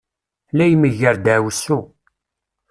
La 0.57 0.65
imegger 0.73 1.15
ddaɛwessu. 1.17 1.79